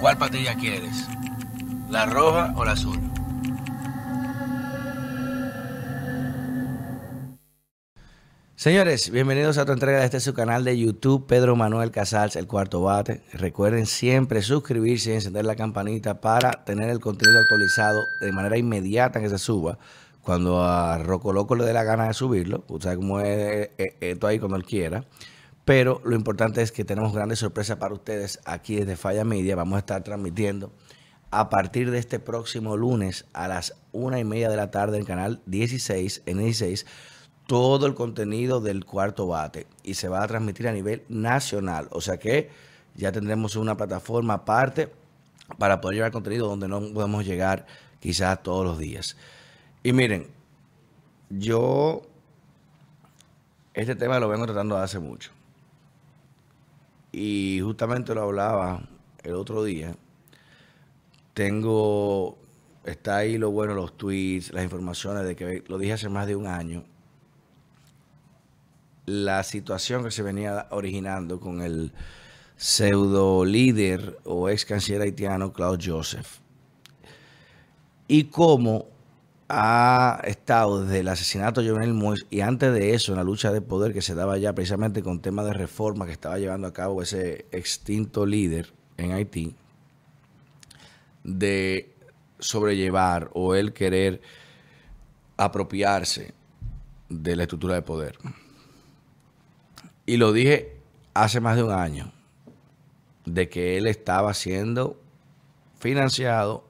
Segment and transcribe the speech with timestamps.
[0.00, 1.06] ¿Cuál patilla quieres?
[1.90, 2.98] ¿La roja o la azul?
[8.56, 12.46] Señores, bienvenidos a otra entrega de este su canal de YouTube, Pedro Manuel Casals, el
[12.46, 13.20] cuarto bate.
[13.34, 19.20] Recuerden siempre suscribirse y encender la campanita para tener el contenido actualizado de manera inmediata
[19.20, 19.78] que se suba.
[20.22, 24.26] Cuando a Roco Loco le dé la gana de subirlo, usted sabe cómo es esto
[24.26, 25.04] ahí cuando él quiera.
[25.70, 29.54] Pero lo importante es que tenemos grandes sorpresas para ustedes aquí desde Falla Media.
[29.54, 30.72] Vamos a estar transmitiendo
[31.30, 35.04] a partir de este próximo lunes a las una y media de la tarde en
[35.04, 36.86] canal 16, en 16
[37.46, 41.86] todo el contenido del cuarto bate y se va a transmitir a nivel nacional.
[41.92, 42.50] O sea que
[42.96, 44.92] ya tendremos una plataforma aparte
[45.56, 47.66] para poder llevar contenido donde no podemos llegar
[48.00, 49.16] quizás todos los días.
[49.84, 50.26] Y miren,
[51.28, 52.02] yo
[53.72, 55.30] este tema lo vengo tratando hace mucho.
[57.12, 58.88] Y justamente lo hablaba
[59.22, 59.94] el otro día.
[61.34, 62.38] Tengo,
[62.84, 66.36] está ahí lo bueno, los tweets, las informaciones de que lo dije hace más de
[66.36, 66.84] un año
[69.10, 71.92] la situación que se venía originando con el
[72.56, 76.38] pseudo líder o ex canciller haitiano Claude Joseph
[78.06, 78.86] y cómo
[79.50, 83.52] ha estado desde el asesinato de Jovenel Moïse y antes de eso en la lucha
[83.52, 86.72] de poder que se daba ya precisamente con temas de reforma que estaba llevando a
[86.72, 89.54] cabo ese extinto líder en Haití
[91.24, 91.94] de
[92.38, 94.22] sobrellevar o el querer
[95.36, 96.32] apropiarse
[97.08, 98.18] de la estructura de poder.
[100.06, 100.76] Y lo dije
[101.14, 102.12] hace más de un año,
[103.24, 105.00] de que él estaba siendo
[105.78, 106.64] financiado,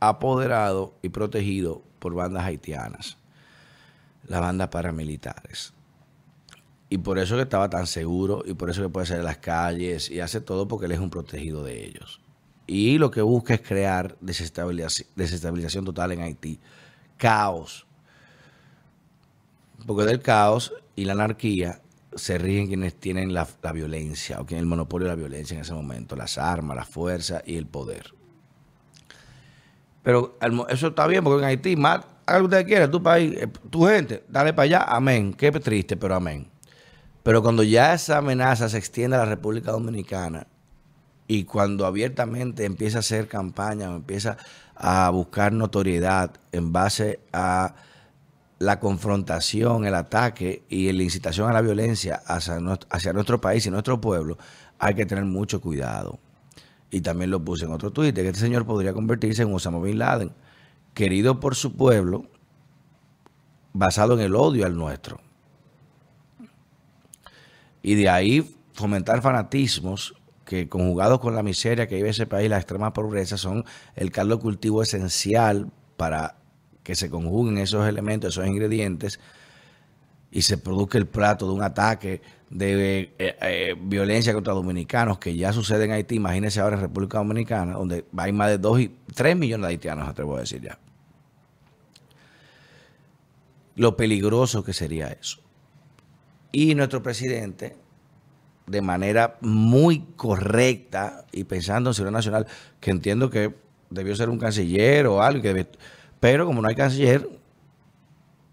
[0.00, 3.18] apoderado y protegido por bandas haitianas,
[4.26, 5.72] las bandas paramilitares.
[6.88, 9.38] Y por eso que estaba tan seguro y por eso que puede salir a las
[9.38, 12.20] calles y hace todo porque él es un protegido de ellos.
[12.66, 16.60] Y lo que busca es crear desestabilización, total en Haití,
[17.16, 17.86] caos.
[19.86, 21.80] Porque del caos y la anarquía
[22.14, 25.74] se ríen quienes tienen la, violencia o quien el monopolio de la violencia en ese
[25.74, 28.15] momento, las armas, la fuerza y el poder.
[30.06, 33.34] Pero eso está bien porque en Haití, más, haga lo que usted quiera, tu país,
[33.40, 35.34] eh, tu gente, dale para allá, amén.
[35.34, 36.46] Qué triste, pero amén.
[37.24, 40.46] Pero cuando ya esa amenaza se extiende a la República Dominicana
[41.26, 44.36] y cuando abiertamente empieza a hacer campaña o empieza
[44.76, 47.74] a buscar notoriedad en base a
[48.60, 54.00] la confrontación, el ataque y la incitación a la violencia hacia nuestro, país y nuestro
[54.00, 54.38] pueblo,
[54.78, 56.20] hay que tener mucho cuidado.
[56.90, 59.98] Y también lo puse en otro tuit, que este señor podría convertirse en Osama Bin
[59.98, 60.32] Laden,
[60.94, 62.26] querido por su pueblo,
[63.72, 65.20] basado en el odio al nuestro.
[67.82, 70.14] Y de ahí fomentar fanatismos
[70.44, 73.64] que conjugados con la miseria que vive ese país, la extrema pobreza, son
[73.96, 76.36] el caldo cultivo esencial para
[76.82, 79.18] que se conjuguen esos elementos, esos ingredientes,
[80.30, 85.36] y se produzca el plato de un ataque de eh, eh, violencia contra dominicanos que
[85.36, 88.96] ya sucede en Haití, imagínense ahora en República Dominicana, donde hay más de 2 y
[89.14, 90.78] 3 millones de haitianos, atrevo a decir ya.
[93.74, 95.40] Lo peligroso que sería eso.
[96.52, 97.76] Y nuestro presidente,
[98.66, 102.46] de manera muy correcta y pensando en seguridad nacional,
[102.80, 103.54] que entiendo que
[103.90, 105.66] debió ser un canciller o algo, que
[106.20, 107.28] pero como no hay canciller,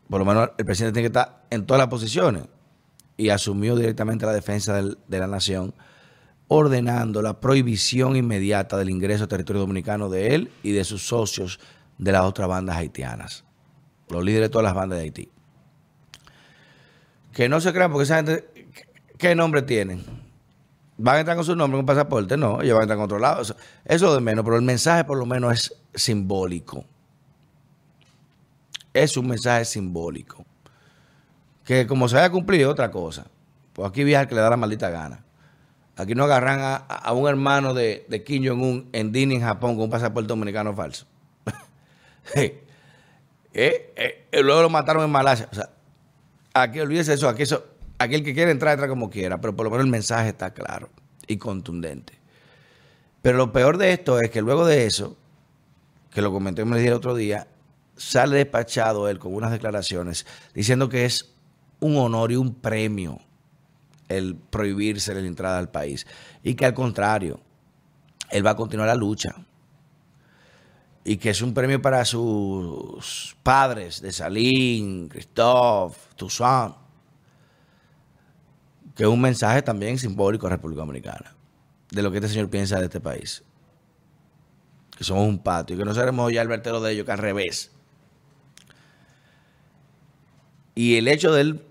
[0.09, 2.43] por lo menos el presidente tiene que estar en todas las posiciones.
[3.17, 5.73] Y asumió directamente la defensa de la nación,
[6.47, 11.59] ordenando la prohibición inmediata del ingreso al territorio dominicano de él y de sus socios
[11.97, 13.43] de las otras bandas haitianas.
[14.09, 15.29] Los líderes de todas las bandas de Haití.
[17.31, 18.45] Que no se crean porque esa gente,
[19.17, 20.03] ¿qué nombre tienen?
[20.97, 22.37] ¿Van a entrar con su nombre, con pasaporte?
[22.37, 23.41] No, ellos van a entrar con otro lado.
[23.85, 26.85] Eso de menos, pero el mensaje por lo menos es simbólico
[28.93, 30.45] es un mensaje simbólico.
[31.63, 33.25] Que como se haya cumplido, otra cosa.
[33.73, 35.23] Pues aquí viaja el que le da la maldita gana.
[35.95, 39.85] Aquí no agarran a, un hermano de, de, Kim Jong-un en Dini, en Japón, con
[39.85, 41.05] un pasaporte dominicano falso.
[43.55, 43.93] Eh,
[44.31, 45.47] eh, luego lo mataron en Malasia.
[45.51, 45.69] O sea,
[46.55, 47.29] aquí olvídese eso.
[47.29, 47.63] Aquí, eso.
[47.99, 49.39] aquí el que quiere entrar, entra como quiera.
[49.39, 50.89] Pero por lo menos el mensaje está claro
[51.27, 52.17] y contundente.
[53.21, 55.15] Pero lo peor de esto es que luego de eso,
[56.09, 57.47] que lo comenté me el otro día,
[57.95, 61.32] sale despachado él con unas declaraciones diciendo que es
[61.79, 63.19] un honor y un premio
[64.09, 66.05] el prohibirse la entrada al país.
[66.43, 67.39] Y que al contrario,
[68.29, 69.35] él va a continuar la lucha.
[71.03, 76.75] Y que es un premio para sus padres de Salín, Christophe, Toussaint,
[78.95, 81.35] que es un mensaje también simbólico a la República Dominicana
[81.93, 83.43] de lo que este señor piensa de este país.
[84.97, 87.17] Que somos un patio, y que no seremos ya el vertero de ellos, que al
[87.19, 87.71] revés.
[90.75, 91.65] Y el hecho de él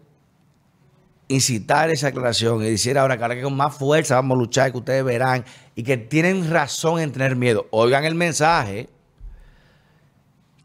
[1.29, 4.73] incitar esa aclaración y decir ahora que ahora que con más fuerza vamos a luchar,
[4.73, 5.45] que ustedes verán,
[5.75, 7.67] y que tienen razón en tener miedo.
[7.71, 8.89] Oigan el mensaje.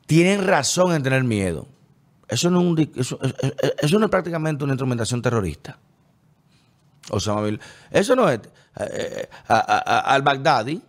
[0.05, 1.67] Tienen razón en tener miedo.
[2.27, 2.87] Eso no, es,
[3.79, 5.77] eso, no es prácticamente una instrumentación terrorista.
[7.09, 7.35] O sea,
[7.91, 8.39] eso no es.
[8.79, 10.81] Eh, eh, al Baghdadi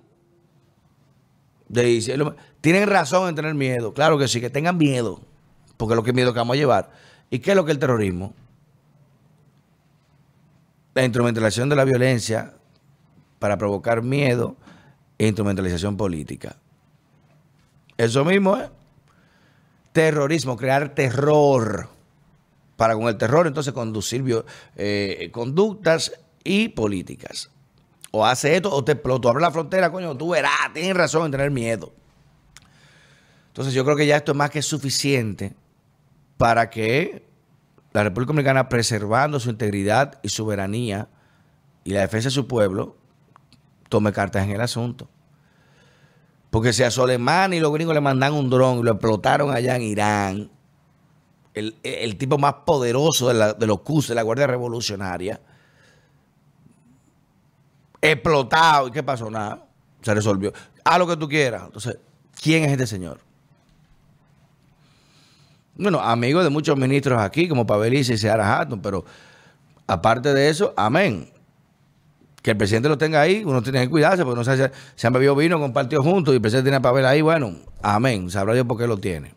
[2.61, 3.93] tienen razón en tener miedo.
[3.95, 5.21] Claro que sí, que tengan miedo.
[5.77, 6.91] Porque es lo que miedo que vamos a llevar.
[7.31, 8.35] ¿Y qué es lo que es el terrorismo?
[10.95, 12.55] La instrumentalización de la violencia
[13.39, 14.57] para provocar miedo
[15.19, 16.57] e instrumentalización política.
[17.97, 18.71] Eso mismo es
[19.93, 21.89] terrorismo, crear terror
[22.77, 24.25] para con el terror entonces conducir
[24.77, 26.13] eh, conductas
[26.45, 27.51] y políticas.
[28.11, 29.29] O hace esto o te explotó.
[29.29, 31.93] Abre la frontera, coño, tú verás, tienes razón en tener miedo.
[33.49, 35.55] Entonces yo creo que ya esto es más que suficiente
[36.39, 37.29] para que
[37.93, 41.09] la República Dominicana, preservando su integridad y soberanía
[41.85, 42.97] y la defensa de su pueblo,
[43.89, 45.09] tome cartas en el asunto.
[46.51, 49.77] Porque si a Soleimán y los gringos le mandan un dron y lo explotaron allá
[49.77, 50.51] en Irán,
[51.55, 55.41] el, tipo más poderoso de, los CUS, de la Guardia Revolucionaria,
[58.01, 58.89] explotado.
[58.89, 59.29] ¿Y qué pasó?
[59.29, 59.67] Nada.
[60.03, 60.53] Se resolvió.
[60.85, 61.65] Haz lo que tú quieras.
[61.67, 61.99] Entonces,
[62.41, 63.28] ¿quién es este señor?
[65.79, 69.05] Bueno, amigo de muchos ministros aquí, como Pavelice y Seara Hatton, pero
[69.87, 71.31] aparte de eso, amén.
[72.43, 75.07] Que el presidente lo tenga ahí, uno tiene que cuidarse, porque no sé si se
[75.07, 78.29] han bebido vino, compartido juntos y el presidente tiene papel ahí, bueno, amén.
[78.29, 79.35] Sabrá Dios por qué lo tiene.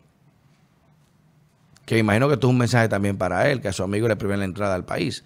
[1.86, 4.16] Que imagino que esto es un mensaje también para él, que a su amigo le
[4.16, 5.24] priven la entrada al país.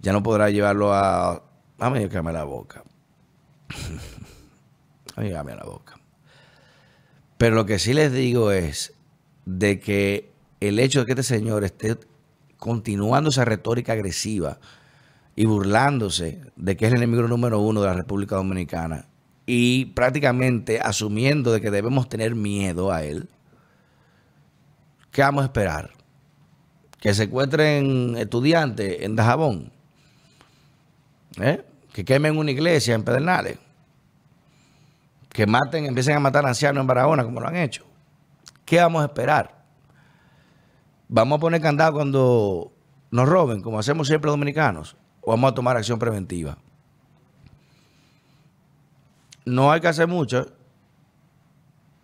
[0.00, 1.42] Ya no podrá llevarlo a.
[1.78, 2.82] Dame me la boca.
[5.16, 5.98] Dígame la boca.
[7.38, 8.92] Pero lo que sí les digo es
[9.46, 10.30] de que
[10.60, 11.96] el hecho de que este señor esté
[12.58, 14.58] continuando esa retórica agresiva
[15.34, 19.06] y burlándose de que es el enemigo número uno de la República Dominicana
[19.46, 23.28] y prácticamente asumiendo de que debemos tener miedo a él,
[25.10, 25.90] ¿qué vamos a esperar?
[27.00, 29.72] Que se encuentren estudiantes en Dajabón,
[31.40, 31.64] ¿eh?
[31.92, 33.58] que quemen una iglesia en Pedernales,
[35.30, 37.84] que maten, empiecen a matar ancianos en Barahona como lo han hecho.
[38.66, 39.59] ¿Qué vamos a esperar?
[41.12, 42.72] ¿Vamos a poner candado cuando
[43.10, 44.96] nos roben, como hacemos siempre los dominicanos?
[45.22, 46.56] ¿O vamos a tomar acción preventiva?
[49.44, 50.46] No hay que hacer mucho.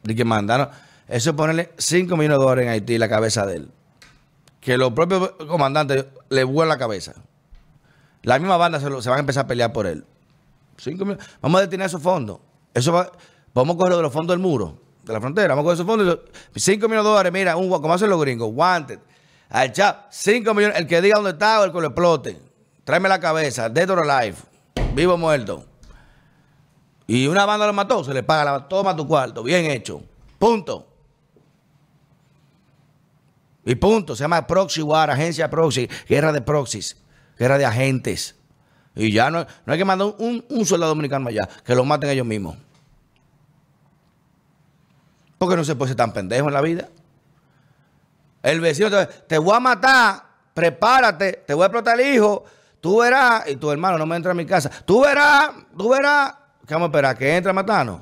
[0.03, 0.71] De que mandaron.
[1.07, 3.71] Eso es ponerle 5 millones de dólares en Haití la cabeza de él.
[4.61, 7.15] Que los propios comandantes le vuelan la cabeza.
[8.23, 10.05] La misma banda se, van a empezar a pelear por él.
[11.41, 12.41] Vamos a destinar esos fondos.
[12.75, 12.93] Eso
[13.55, 15.55] vamos a coger de los fondos del muro, de la frontera.
[15.55, 16.19] Vamos coger esos fondos.
[16.55, 18.99] 5 millones de dólares, mira, un, como hacen los gringos, wanted.
[19.49, 20.79] Al chat, 5 millones.
[20.79, 22.41] El que diga dónde está o el que lo explote.
[22.85, 24.37] Tráeme la cabeza, dead or alive,
[24.95, 25.65] vivo o muerto.
[27.07, 30.03] Y una banda lo mató, se le paga la toma tu cuarto, bien hecho.
[30.39, 30.89] Punto.
[33.65, 34.15] Y punto.
[34.15, 36.97] Se llama Proxy War, agencia Proxy, guerra de proxies,
[37.39, 38.37] guerra de agentes.
[38.95, 42.27] Y ya no, no hay que mandar un, soldado dominicano allá, que lo maten ellos
[42.27, 42.57] mismos.
[45.39, 46.89] Porque no se puede ser tan pendejo en la vida.
[48.43, 50.23] El vecino te, te voy a matar,
[50.55, 52.45] prepárate, te voy a explotar el hijo.
[52.81, 54.71] Tú verás, y tu hermano no me entra a mi casa.
[54.85, 56.35] Tú verás, tú verás.
[56.67, 57.19] ¿Qué vamos a esperar?
[57.19, 58.01] ¿Que entre a matarnos?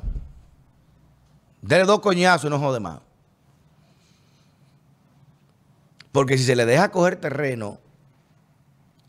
[1.62, 3.00] Dele dos coñazos y no jode más.
[6.12, 7.80] Porque si se le deja coger terreno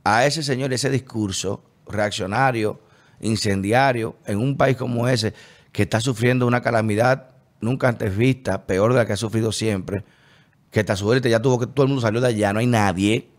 [0.04, 2.80] a ese señor, ese discurso reaccionario,
[3.20, 5.34] incendiario, en un país como ese,
[5.72, 10.04] que está sufriendo una calamidad nunca antes vista, peor de la que ha sufrido siempre,
[10.72, 13.30] que está suerte ya tuvo que todo el mundo salió de allá, no hay nadie.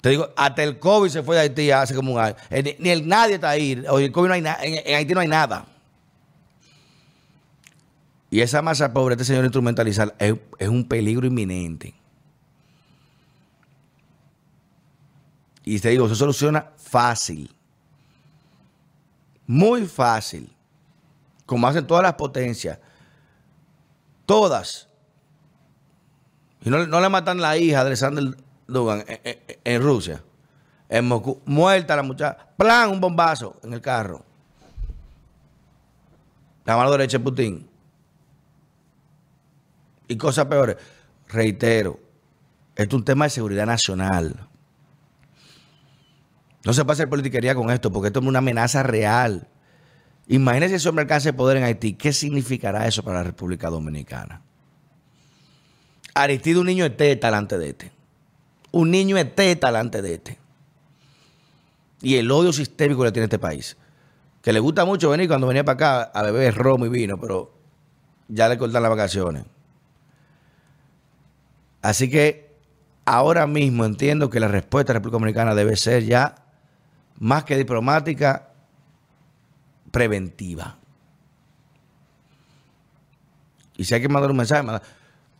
[0.00, 2.34] Te digo, hasta el COVID se fue de Haití hace como un año.
[2.50, 3.84] Eh, ni el nadie está ahí.
[3.88, 4.44] Hoy el COVID no hay.
[4.84, 5.66] En, Haití no hay nada.
[8.28, 11.94] Y esa masa pobre, este señor instrumentalizar, es, es un peligro inminente.
[15.64, 17.54] Y te digo, se soluciona fácil.
[19.46, 20.50] Muy fácil.
[21.52, 22.78] Como hacen todas las potencias.
[24.24, 24.88] Todas.
[26.62, 28.24] Y no, le matan la hija de Alexander
[28.66, 30.24] Dugan en, Rusia.
[30.88, 31.42] En Moscú.
[31.44, 32.38] Muerta la muchacha.
[32.56, 34.24] Plan, un bombazo en el carro.
[36.64, 37.68] La mano derecha de Putin.
[40.08, 40.78] Y cosas peores.
[41.28, 42.00] Reitero,
[42.74, 44.48] esto es un tema de seguridad nacional.
[46.64, 49.48] No se puede hacer politiquería con esto, porque esto es una amenaza real.
[50.28, 51.94] Imagínense ese hombre alcance de poder en Haití.
[51.94, 54.42] ¿Qué significará eso para la República Dominicana?
[56.14, 57.92] Aristide, un niño de talante de este.
[58.70, 60.38] Un niño de talante de este.
[62.00, 63.76] Y el odio sistémico que tiene este país.
[64.42, 67.54] Que le gusta mucho venir cuando venía para acá a beber romo y vino, pero
[68.28, 69.44] ya le cortan las vacaciones.
[71.80, 72.56] Así que
[73.04, 76.36] ahora mismo entiendo que la respuesta de la República Dominicana debe ser ya
[77.18, 78.51] más que diplomática,
[79.92, 80.78] preventiva.
[83.76, 84.66] Y si hay que mandar un mensaje,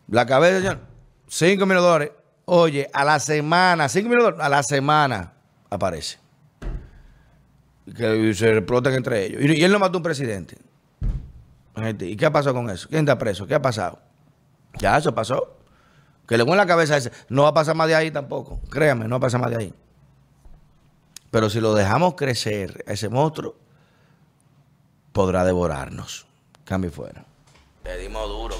[0.07, 0.79] la cabeza, señor,
[1.27, 2.11] 5 mil dólares.
[2.45, 5.33] Oye, a la semana, 5 mil dólares, a la semana
[5.69, 6.19] aparece.
[7.95, 9.41] Que se explotan entre ellos.
[9.41, 10.57] Y, él no mató a un presidente.
[11.99, 12.87] ¿Y qué ha pasado con eso?
[12.87, 13.47] ¿Quién está preso?
[13.47, 13.99] ¿Qué ha pasado?
[14.77, 15.57] Ya, eso pasó.
[16.27, 17.11] Que le en la cabeza ese.
[17.29, 18.61] No va a pasar más de ahí tampoco.
[18.69, 19.73] Créame, no va a pasar más de ahí.
[21.31, 23.62] Pero si lo dejamos crecer, ese monstruo
[25.13, 26.25] podrá devorarnos.
[26.65, 27.23] Cambio fuera.
[27.85, 28.55] Le dimos duro.